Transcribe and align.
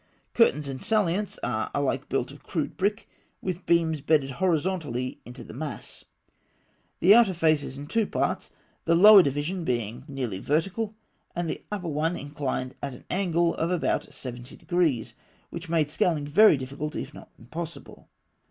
Curtains 0.33 0.67
and 0.67 0.81
salients 0.81 1.37
are 1.43 1.69
alike 1.75 2.09
built 2.09 2.31
of 2.31 2.41
crude 2.41 2.75
brick, 2.75 3.07
with 3.39 3.67
beams 3.67 4.01
bedded 4.01 4.31
horizontally 4.31 5.21
in 5.27 5.33
the 5.33 5.53
mass. 5.53 6.05
The 7.01 7.13
outer 7.13 7.35
face 7.35 7.61
is 7.61 7.77
in 7.77 7.85
two 7.85 8.07
parts, 8.07 8.51
the 8.85 8.95
lower 8.95 9.21
division 9.21 9.63
being 9.63 10.03
nearly 10.07 10.39
vertical, 10.39 10.95
and 11.35 11.47
the 11.47 11.63
upper 11.71 11.87
one 11.89 12.17
inclined 12.17 12.73
at 12.81 12.95
an 12.95 13.05
angle 13.11 13.53
of 13.53 13.69
about 13.69 14.11
seventy 14.11 14.57
degrees, 14.57 15.13
which 15.51 15.69
made 15.69 15.91
scaling 15.91 16.25
very 16.25 16.57
difficult, 16.57 16.95
if 16.95 17.13
not 17.13 17.29
impossible. 17.37 18.09